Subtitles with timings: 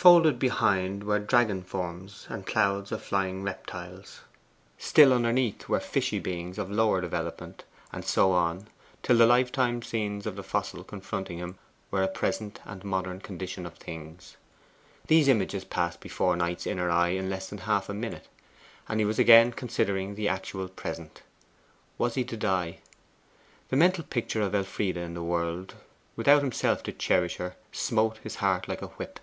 [0.00, 4.22] Folded behind were dragon forms and clouds of flying reptiles:
[4.78, 8.66] still underneath were fishy beings of lower development; and so on,
[9.02, 11.58] till the lifetime scenes of the fossil confronting him
[11.90, 14.38] were a present and modern condition of things.
[15.06, 18.26] These images passed before Knight's inner eye in less than half a minute,
[18.88, 21.20] and he was again considering the actual present.
[21.98, 22.78] Was he to die?
[23.68, 25.74] The mental picture of Elfride in the world,
[26.16, 29.20] without himself to cherish her, smote his heart like a whip.